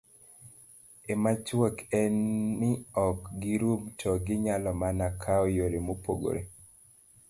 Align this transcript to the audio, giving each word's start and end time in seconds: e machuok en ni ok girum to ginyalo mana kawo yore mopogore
e 1.11 1.13
machuok 1.23 1.75
en 2.01 2.15
ni 2.59 2.71
ok 3.07 3.17
girum 3.41 3.81
to 3.99 4.09
ginyalo 4.25 4.71
mana 4.81 5.05
kawo 5.21 5.45
yore 5.57 5.79
mopogore 5.87 6.41